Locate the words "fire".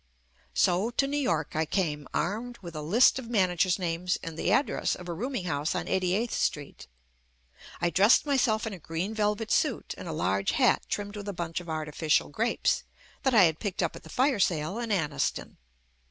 14.09-14.39